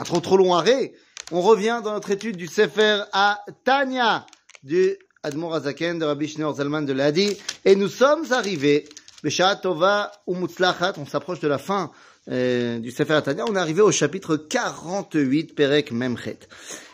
un 0.00 0.04
trop 0.04 0.20
trop 0.20 0.38
long 0.38 0.54
arrêt, 0.54 0.94
on 1.30 1.42
revient 1.42 1.82
dans 1.84 1.92
notre 1.92 2.10
étude 2.10 2.36
du 2.36 2.46
Sefer 2.46 3.02
à 3.12 3.44
Tanya 3.64 4.26
du 4.62 4.96
Admor 5.22 5.54
Azaken 5.54 5.98
de 5.98 6.06
Rabbi 6.06 6.26
Shneur 6.26 6.54
Zalman 6.54 6.86
de 6.86 6.94
Ladi 6.94 7.36
et 7.66 7.76
nous 7.76 7.88
sommes 7.88 8.32
arrivés 8.32 8.88
Beshat 9.22 9.56
Tova 9.56 10.10
Umutzlachat, 10.26 10.94
on 10.96 11.04
s'approche 11.04 11.40
de 11.40 11.48
la 11.48 11.58
fin 11.58 11.90
euh, 12.30 12.78
du 12.78 12.90
Sefer 12.90 13.12
à 13.12 13.22
on 13.46 13.54
est 13.54 13.58
arrivé 13.58 13.82
au 13.82 13.92
chapitre 13.92 14.38
48 14.38 15.54
Perek 15.54 15.92
Memchet. 15.92 16.38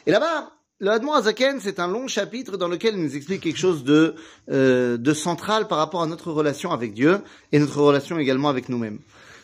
Et 0.07 0.11
là-bas, 0.11 0.51
le 0.81 0.91
Admor 0.91 1.15
Azaken, 1.15 1.61
c'est 1.61 1.79
un 1.79 1.87
long 1.87 2.09
chapitre 2.09 2.57
dans 2.57 2.69
lequel 2.69 2.97
il 2.97 3.03
nous 3.05 3.15
explique 3.15 3.43
quelque 3.43 3.61
chose 3.61 3.85
de, 3.85 4.17
euh, 4.51 4.97
de 4.97 5.15
central 5.15 5.69
par 5.69 5.79
rapport 5.79 6.03
à 6.03 6.07
notre 6.09 6.33
relation 6.33 6.73
avec 6.73 6.93
Dieu 6.93 7.21
et 7.53 7.61
notre 7.61 7.81
relation 7.81 8.19
également 8.19 8.49
avec 8.49 8.69
nous-mêmes. 8.69 8.99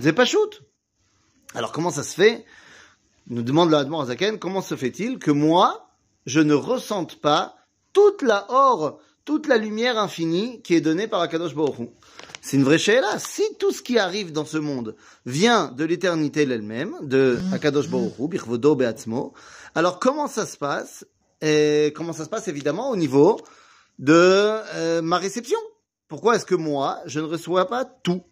C'est 0.00 0.12
pas 0.12 0.24
shoot. 0.24 0.62
Alors 1.54 1.72
comment 1.72 1.90
ça 1.90 2.02
se 2.02 2.14
fait? 2.14 2.44
Nous 3.28 3.42
demande 3.42 3.70
la 3.70 3.84
Zaken, 4.06 4.38
comment 4.38 4.62
se 4.62 4.76
fait-il 4.76 5.18
que 5.18 5.30
moi, 5.30 5.90
je 6.24 6.40
ne 6.40 6.54
ressente 6.54 7.20
pas 7.20 7.56
toute 7.92 8.22
la 8.22 8.46
or, 8.50 9.00
toute 9.24 9.46
la 9.46 9.58
lumière 9.58 9.98
infinie 9.98 10.62
qui 10.62 10.74
est 10.74 10.80
donnée 10.80 11.08
par 11.08 11.20
Akadosh 11.20 11.54
Baruch 11.54 11.78
Hu? 11.78 11.88
C'est 12.40 12.56
une 12.56 12.64
vraie 12.64 12.78
là. 13.00 13.18
Si 13.18 13.42
tout 13.58 13.72
ce 13.72 13.82
qui 13.82 13.98
arrive 13.98 14.32
dans 14.32 14.44
ce 14.44 14.56
monde 14.56 14.94
vient 15.26 15.68
de 15.68 15.84
l'éternité 15.84 16.42
elle-même, 16.42 16.94
de 17.02 17.38
Akadosh 17.52 17.88
Baruch 17.88 18.18
Hu, 18.18 18.28
Birvodo 18.28 18.76
Beatzmo, 18.76 19.34
alors 19.74 19.98
comment 19.98 20.28
ça 20.28 20.46
se 20.46 20.56
passe? 20.56 21.04
Et 21.40 21.92
comment 21.94 22.12
ça 22.12 22.24
se 22.24 22.30
passe 22.30 22.48
évidemment 22.48 22.90
au 22.90 22.96
niveau 22.96 23.40
de 23.98 24.14
euh, 24.14 25.02
ma 25.02 25.18
réception? 25.18 25.58
Pourquoi 26.08 26.36
est-ce 26.36 26.46
que 26.46 26.54
moi, 26.54 27.00
je 27.04 27.20
ne 27.20 27.26
reçois 27.26 27.68
pas 27.68 27.84
tout? 27.84 28.22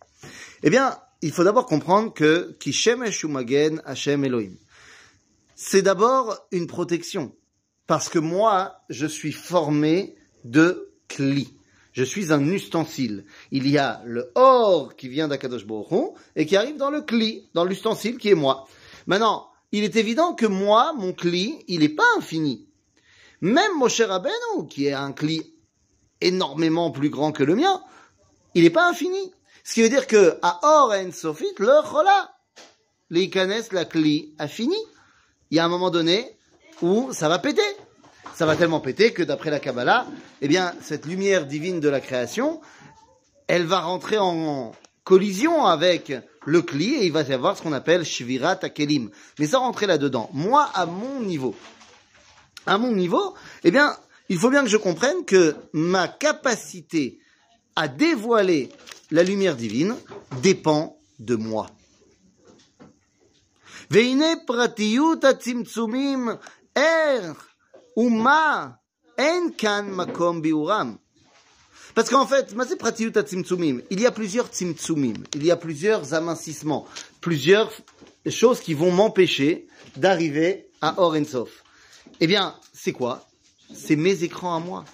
Eh 0.62 0.70
bien, 0.70 0.98
il 1.22 1.32
faut 1.32 1.44
d'abord 1.44 1.66
comprendre 1.66 2.12
que 2.12 2.54
Kishem 2.60 3.02
Eshumagen 3.02 3.80
Hashem 3.84 4.24
Elohim. 4.24 4.56
C'est 5.54 5.82
d'abord 5.82 6.46
une 6.52 6.66
protection. 6.66 7.34
Parce 7.86 8.08
que 8.08 8.18
moi, 8.18 8.80
je 8.90 9.06
suis 9.06 9.32
formé 9.32 10.16
de 10.44 10.92
Kli. 11.08 11.54
Je 11.92 12.04
suis 12.04 12.32
un 12.32 12.46
ustensile. 12.48 13.24
Il 13.52 13.68
y 13.68 13.78
a 13.78 14.02
le 14.04 14.30
or 14.34 14.96
qui 14.96 15.08
vient 15.08 15.28
d'Akadosh 15.28 15.66
Baruch 15.66 16.14
et 16.34 16.44
qui 16.44 16.56
arrive 16.56 16.76
dans 16.76 16.90
le 16.90 17.00
Kli, 17.00 17.48
dans 17.54 17.64
l'ustensile 17.64 18.18
qui 18.18 18.28
est 18.28 18.34
moi. 18.34 18.68
Maintenant, 19.06 19.48
il 19.72 19.84
est 19.84 19.96
évident 19.96 20.34
que 20.34 20.46
moi, 20.46 20.92
mon 20.92 21.12
Kli, 21.12 21.64
il 21.68 21.80
n'est 21.80 21.88
pas 21.88 22.04
infini. 22.18 22.66
Même 23.40 23.78
Moshe 23.78 24.00
Rabbeinu, 24.00 24.68
qui 24.68 24.86
est 24.86 24.92
un 24.92 25.12
Kli 25.12 25.54
énormément 26.20 26.90
plus 26.90 27.08
grand 27.08 27.32
que 27.32 27.44
le 27.44 27.54
mien, 27.54 27.80
il 28.54 28.64
n'est 28.64 28.70
pas 28.70 28.88
infini. 28.88 29.32
Ce 29.66 29.74
qui 29.74 29.82
veut 29.82 29.88
dire 29.88 30.06
que 30.06 30.38
à 30.42 30.60
Or 30.62 30.92
en 30.92 31.10
Sofit, 31.10 31.54
le 31.58 31.72
Chola, 31.90 32.30
l'Ikanes, 33.10 33.64
la 33.72 33.84
Kli, 33.84 34.32
a 34.38 34.46
fini. 34.46 34.76
Il 35.50 35.56
y 35.56 35.60
a 35.60 35.64
un 35.64 35.68
moment 35.68 35.90
donné 35.90 36.36
où 36.82 37.12
ça 37.12 37.28
va 37.28 37.40
péter 37.40 37.62
ça 38.36 38.44
va 38.44 38.54
tellement 38.54 38.80
péter 38.80 39.14
que 39.14 39.22
d'après 39.22 39.48
la 39.48 39.60
Kabbalah, 39.60 40.06
eh 40.42 40.48
bien, 40.48 40.74
cette 40.82 41.06
lumière 41.06 41.46
divine 41.46 41.80
de 41.80 41.88
la 41.88 42.00
création, 42.00 42.60
elle 43.46 43.64
va 43.64 43.80
rentrer 43.80 44.18
en 44.18 44.72
collision 45.04 45.64
avec 45.64 46.12
le 46.44 46.60
Kli 46.60 46.96
et 46.96 47.06
il 47.06 47.12
va 47.12 47.22
y 47.22 47.32
avoir 47.32 47.56
ce 47.56 47.62
qu'on 47.62 47.72
appelle 47.72 48.04
Shvirat 48.04 48.58
Akelim. 48.60 49.08
Mais 49.38 49.46
sans 49.46 49.60
rentrer 49.60 49.86
là-dedans, 49.86 50.28
moi, 50.34 50.68
à 50.74 50.84
mon 50.84 51.22
niveau, 51.22 51.54
à 52.66 52.76
mon 52.76 52.92
niveau, 52.92 53.34
eh 53.64 53.70
bien, 53.70 53.96
il 54.28 54.36
faut 54.36 54.50
bien 54.50 54.62
que 54.62 54.68
je 54.68 54.76
comprenne 54.76 55.24
que 55.24 55.56
ma 55.72 56.06
capacité 56.06 57.18
à 57.76 57.88
dévoiler 57.88 58.70
la 59.10 59.22
lumière 59.22 59.56
divine 59.56 59.94
dépend 60.42 60.98
de 61.18 61.36
moi. 61.36 61.68
Er. 66.74 67.32
Parce 71.94 72.10
qu'en 72.10 72.26
fait, 72.26 72.54
il 73.90 74.00
y 74.00 74.06
a 74.06 74.10
plusieurs 74.10 74.48
tzimtzumim, 74.48 75.14
il 75.34 75.46
y 75.46 75.50
a 75.50 75.56
plusieurs 75.56 76.12
amincissements, 76.12 76.86
plusieurs 77.20 77.72
choses 78.28 78.60
qui 78.60 78.74
vont 78.74 78.92
m'empêcher 78.92 79.66
d'arriver 79.96 80.68
à 80.82 81.00
Orensof. 81.00 81.62
Eh 82.20 82.26
bien, 82.26 82.54
c'est 82.72 82.92
quoi? 82.92 83.26
C'est 83.72 83.96
mes 83.96 84.24
écrans 84.24 84.56
à 84.56 84.60
moi. 84.60 84.84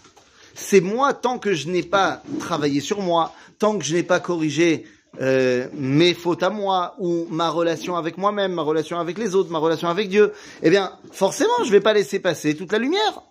C'est 0.55 0.81
moi, 0.81 1.15
tant 1.15 1.39
que 1.39 1.55
je 1.55 1.69
n'ai 1.69 1.83
pas 1.83 2.23
travaillé 2.39 2.81
sur 2.81 3.01
moi, 3.01 3.35
tant 3.59 3.79
que 3.79 3.85
je 3.85 3.95
n'ai 3.95 4.03
pas 4.03 4.21
corrigé 4.21 4.85
euh, 5.21 5.69
mes 5.75 6.15
fautes 6.15 6.43
à 6.43 6.51
moi 6.51 6.95
ou 6.99 7.27
ma 7.31 7.51
relation 7.51 7.97
avec 7.97 8.17
moi-même, 8.17 8.53
ma 8.53 8.63
relation 8.63 8.99
avec 8.99 9.19
les 9.19 9.35
autres, 9.35 9.51
ma 9.51 9.59
relation 9.59 9.89
avec 9.89 10.09
Dieu, 10.09 10.33
eh 10.63 10.71
bien, 10.71 10.99
forcément, 11.11 11.65
je 11.65 11.71
vais 11.71 11.81
pas 11.81 11.93
laisser 11.93 12.19
passer 12.19 12.57
toute 12.57 12.73
la 12.73 12.79
lumière. 12.79 13.23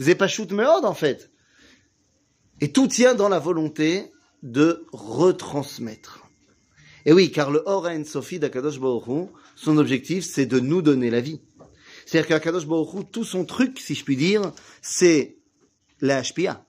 Zepashut 0.00 0.50
meod, 0.50 0.84
en 0.84 0.94
fait. 0.94 1.30
Et 2.60 2.72
tout 2.72 2.88
tient 2.88 3.14
dans 3.14 3.28
la 3.28 3.38
volonté 3.38 4.10
de 4.42 4.86
retransmettre. 4.92 6.26
Et 7.06 7.12
oui, 7.12 7.30
car 7.30 7.50
le 7.50 7.62
Oren 7.66 8.04
Sophie 8.04 8.38
d'Akadosh 8.38 8.78
Baruch 8.78 9.28
son 9.56 9.78
objectif, 9.78 10.24
c'est 10.24 10.46
de 10.46 10.58
nous 10.58 10.82
donner 10.82 11.10
la 11.10 11.20
vie. 11.20 11.40
C'est-à-dire 12.06 12.28
qu'Akadosh 12.28 12.66
Baruch 12.66 13.10
tout 13.12 13.24
son 13.24 13.44
truc, 13.44 13.78
si 13.78 13.94
je 13.94 14.04
puis 14.04 14.16
dire, 14.16 14.52
c'est 14.82 15.36
la 16.00 16.22
HPA 16.22 16.64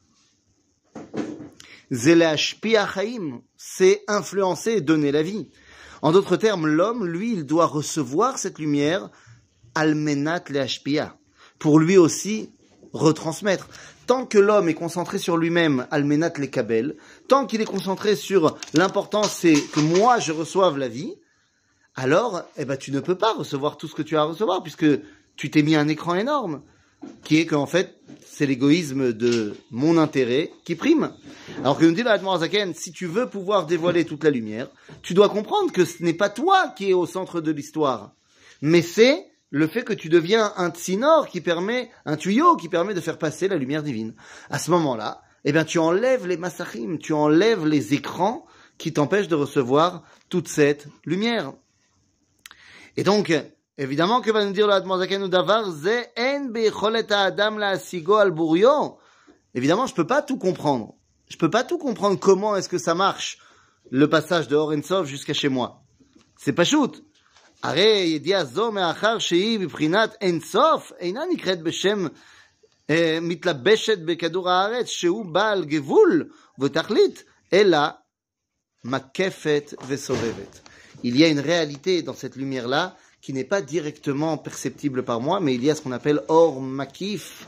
c'est 3.57 4.03
influencer 4.07 4.71
et 4.71 4.81
donner 4.81 5.11
la 5.11 5.23
vie. 5.23 5.49
En 6.01 6.11
d'autres 6.11 6.37
termes, 6.37 6.67
l'homme, 6.67 7.05
lui, 7.05 7.33
il 7.33 7.45
doit 7.45 7.65
recevoir 7.65 8.37
cette 8.37 8.59
lumière, 8.59 9.09
almenat 9.75 10.43
le 10.49 10.65
pour 11.59 11.79
lui 11.79 11.97
aussi 11.97 12.49
retransmettre. 12.93 13.67
Tant 14.07 14.25
que 14.25 14.37
l'homme 14.37 14.69
est 14.69 14.73
concentré 14.73 15.17
sur 15.17 15.37
lui-même, 15.37 15.85
almenat 15.91 16.33
le 16.37 16.47
kabel, 16.47 16.95
tant 17.27 17.45
qu'il 17.45 17.61
est 17.61 17.65
concentré 17.65 18.15
sur 18.15 18.57
l'importance 18.73 19.31
c'est 19.31 19.53
que 19.53 19.79
moi 19.79 20.19
je 20.19 20.31
reçoive 20.31 20.77
la 20.77 20.87
vie, 20.87 21.15
alors, 21.95 22.43
eh 22.57 22.65
ben, 22.65 22.77
tu 22.77 22.91
ne 22.91 23.01
peux 23.01 23.17
pas 23.17 23.33
recevoir 23.33 23.77
tout 23.77 23.87
ce 23.87 23.95
que 23.95 24.01
tu 24.01 24.15
as 24.15 24.21
à 24.21 24.25
recevoir 24.25 24.63
puisque 24.63 24.85
tu 25.35 25.51
t'es 25.51 25.61
mis 25.61 25.75
un 25.75 25.87
écran 25.87 26.15
énorme 26.15 26.61
qui 27.23 27.37
est 27.37 27.45
qu'en 27.45 27.65
fait, 27.65 28.00
c'est 28.25 28.45
l'égoïsme 28.45 29.13
de 29.13 29.55
mon 29.71 29.97
intérêt 29.97 30.51
qui 30.63 30.75
prime. 30.75 31.11
Alors 31.59 31.77
que 31.77 31.85
nous 31.85 31.93
dit 31.93 32.03
la 32.03 32.19
Zaken, 32.19 32.73
si 32.73 32.91
tu 32.91 33.05
veux 33.05 33.27
pouvoir 33.27 33.65
dévoiler 33.65 34.05
toute 34.05 34.23
la 34.23 34.29
lumière, 34.29 34.67
tu 35.01 35.13
dois 35.13 35.29
comprendre 35.29 35.71
que 35.71 35.85
ce 35.85 36.03
n'est 36.03 36.13
pas 36.13 36.29
toi 36.29 36.73
qui 36.75 36.89
es 36.89 36.93
au 36.93 37.05
centre 37.05 37.41
de 37.41 37.51
l'histoire, 37.51 38.13
mais 38.61 38.81
c'est 38.81 39.25
le 39.49 39.67
fait 39.67 39.83
que 39.83 39.93
tu 39.93 40.09
deviens 40.09 40.53
un 40.55 40.69
tsinor 40.69 41.27
qui 41.27 41.41
permet, 41.41 41.91
un 42.05 42.15
tuyau 42.15 42.55
qui 42.55 42.69
permet 42.69 42.93
de 42.93 43.01
faire 43.01 43.17
passer 43.17 43.47
la 43.47 43.57
lumière 43.57 43.83
divine. 43.83 44.13
À 44.49 44.59
ce 44.59 44.71
moment-là, 44.71 45.21
eh 45.43 45.51
bien, 45.51 45.65
tu 45.65 45.77
enlèves 45.77 46.25
les 46.25 46.37
massachim, 46.37 46.97
tu 46.97 47.13
enlèves 47.13 47.65
les 47.65 47.93
écrans 47.93 48.45
qui 48.77 48.93
t'empêchent 48.93 49.27
de 49.27 49.35
recevoir 49.35 50.03
toute 50.29 50.47
cette 50.47 50.87
lumière. 51.05 51.53
Et 52.95 53.03
donc, 53.03 53.33
Évidemment 53.80 54.22
que 54.22 54.30
va 54.30 54.44
nous 54.44 54.52
dire 54.52 54.66
le 54.66 54.72
Admozaken 54.72 55.28
Davar, 55.28 55.70
ze 55.70 56.06
en 56.16 56.94
adam 56.94 57.58
la 57.58 57.78
sigo 57.78 58.14
al 58.14 58.32
Évidemment, 59.54 59.86
je 59.86 59.94
peux 59.94 60.06
pas 60.06 60.22
tout 60.22 60.38
comprendre. 60.38 60.94
Je 61.28 61.36
peux 61.36 61.50
pas 61.50 61.64
tout 61.64 61.78
comprendre 61.78 62.18
comment 62.18 62.56
est-ce 62.56 62.68
que 62.68 62.78
ça 62.78 62.94
marche, 62.94 63.38
le 63.90 64.08
passage 64.08 64.48
de 64.48 64.56
Orensov 64.56 65.06
jusqu'à 65.06 65.34
chez 65.34 65.48
moi. 65.48 65.82
C'est 66.38 66.52
pas 66.52 66.64
shoot. 66.64 67.02
הרי 67.62 67.98
ידיעה 68.14 68.44
זו 68.44 68.72
מאחר 68.72 69.18
שהיא 69.18 69.58
בבחינת 69.60 70.16
אינסוף 70.20 70.92
אינה 70.98 71.20
נקראת 71.32 71.62
בשם 71.62 72.06
אה, 72.90 73.18
מתלבשת 73.22 73.98
בכדור 73.98 74.50
הארץ 74.50 74.86
שהוא 74.86 75.24
בעל 75.24 75.64
גבול 75.64 76.28
ותכלית, 76.60 77.24
אלא 77.52 77.78
מקפת 78.84 79.74
וסובבת. 79.88 80.60
Il 81.02 81.16
y 81.16 81.24
a 81.24 81.28
une 81.28 81.40
réalité 81.40 82.02
dans 82.02 82.14
cette 82.14 82.36
lumière-là 82.36 82.96
qui 83.21 83.33
n'est 83.33 83.43
pas 83.43 83.61
directement 83.61 84.37
perceptible 84.37 85.03
par 85.03 85.21
moi, 85.21 85.39
mais 85.39 85.55
il 85.55 85.63
y 85.63 85.69
a 85.69 85.75
ce 85.75 85.81
qu'on 85.81 85.91
appelle 85.91 86.21
or 86.27 86.59
makif, 86.59 87.47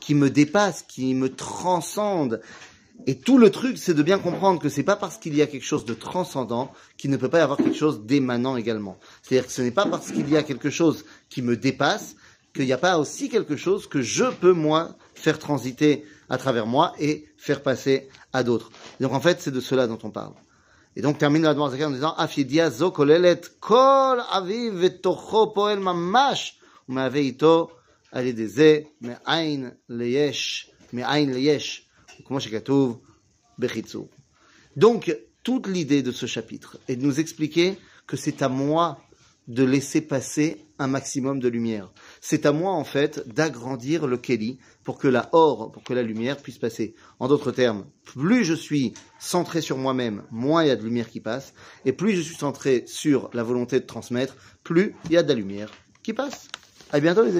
qui 0.00 0.14
me 0.14 0.30
dépasse, 0.30 0.82
qui 0.82 1.14
me 1.14 1.34
transcende. 1.34 2.40
Et 3.06 3.16
tout 3.16 3.38
le 3.38 3.50
truc, 3.50 3.78
c'est 3.78 3.94
de 3.94 4.02
bien 4.02 4.18
comprendre 4.18 4.60
que 4.60 4.68
c'est 4.68 4.82
pas 4.82 4.96
parce 4.96 5.18
qu'il 5.18 5.34
y 5.34 5.42
a 5.42 5.46
quelque 5.46 5.64
chose 5.64 5.84
de 5.84 5.94
transcendant 5.94 6.72
qu'il 6.96 7.10
ne 7.10 7.16
peut 7.16 7.28
pas 7.28 7.38
y 7.38 7.42
avoir 7.42 7.58
quelque 7.58 7.76
chose 7.76 8.04
d'émanant 8.04 8.56
également. 8.56 8.98
C'est-à-dire 9.22 9.46
que 9.46 9.52
ce 9.52 9.62
n'est 9.62 9.70
pas 9.70 9.86
parce 9.86 10.10
qu'il 10.10 10.28
y 10.28 10.36
a 10.36 10.42
quelque 10.42 10.70
chose 10.70 11.04
qui 11.28 11.42
me 11.42 11.56
dépasse 11.56 12.16
qu'il 12.54 12.64
n'y 12.64 12.72
a 12.72 12.78
pas 12.78 12.98
aussi 12.98 13.28
quelque 13.28 13.56
chose 13.56 13.86
que 13.86 14.02
je 14.02 14.24
peux 14.24 14.52
moi 14.52 14.96
faire 15.14 15.38
transiter 15.38 16.04
à 16.28 16.38
travers 16.38 16.66
moi 16.66 16.94
et 16.98 17.26
faire 17.36 17.62
passer 17.62 18.08
à 18.32 18.42
d'autres. 18.42 18.70
Donc 19.00 19.12
en 19.12 19.20
fait, 19.20 19.40
c'est 19.40 19.50
de 19.50 19.60
cela 19.60 19.86
dont 19.86 19.98
on 20.02 20.10
parle. 20.10 20.32
Et 20.97 21.01
donc 21.01 21.17
termine 21.17 21.43
la 21.43 21.53
demande 21.53 21.73
en 21.81 21.91
disant 21.91 22.13
Afidia 22.17 22.69
zo 22.69 22.91
kolelet 22.91 23.41
kol 23.59 24.21
aviv 24.31 24.73
vetocho 24.75 25.47
poel 25.47 25.79
mamash 25.79 26.59
ומהווה 26.89 27.19
איתו 27.19 27.69
על 28.11 28.25
ידי 28.25 28.47
זה 28.47 28.79
מאין 29.01 29.69
ליש, 29.89 30.71
מאין 30.93 31.33
ליש, 31.33 31.89
כמו 32.25 32.41
שכתוב 32.41 33.01
בחיצור. 33.59 34.09
Donc, 34.77 35.11
toute 35.43 35.67
l'idée 35.67 36.01
de 36.01 36.11
ce 36.11 36.25
chapitre 36.25 36.77
est 36.87 36.95
de 36.95 37.01
nous 37.01 37.19
expliquer 37.19 37.77
que 38.07 38.17
c'est 38.17 38.41
à 38.41 38.49
moi 38.49 38.97
de 39.48 39.64
laisser 39.64 40.00
passer 40.00 40.64
un 40.78 40.86
maximum 40.86 41.40
de 41.40 41.48
lumière. 41.48 41.92
C'est 42.20 42.46
à 42.46 42.52
moi, 42.52 42.72
en 42.72 42.84
fait, 42.84 43.26
d'agrandir 43.26 44.06
le 44.06 44.16
Keli 44.16 44.58
pour 44.84 44.98
que 44.98 45.08
la 45.08 45.28
or, 45.32 45.72
pour 45.72 45.82
que 45.82 45.94
la 45.94 46.02
lumière 46.02 46.36
puisse 46.36 46.58
passer. 46.58 46.94
En 47.18 47.28
d'autres 47.28 47.50
termes, 47.50 47.86
plus 48.04 48.44
je 48.44 48.54
suis 48.54 48.94
centré 49.18 49.60
sur 49.60 49.76
moi-même, 49.76 50.22
moins 50.30 50.62
il 50.62 50.68
y 50.68 50.70
a 50.70 50.76
de 50.76 50.84
lumière 50.84 51.10
qui 51.10 51.20
passe, 51.20 51.52
et 51.84 51.92
plus 51.92 52.12
je 52.12 52.22
suis 52.22 52.36
centré 52.36 52.84
sur 52.86 53.30
la 53.32 53.42
volonté 53.42 53.80
de 53.80 53.86
transmettre, 53.86 54.36
plus 54.62 54.94
il 55.06 55.12
y 55.12 55.16
a 55.16 55.22
de 55.22 55.28
la 55.28 55.34
lumière 55.34 55.70
qui 56.02 56.12
passe. 56.12 56.48
À 56.92 57.00
bientôt 57.00 57.22
les 57.22 57.30
amis. 57.30 57.36